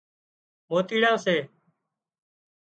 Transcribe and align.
موتيڙان 0.69 1.15
سي 1.25 1.35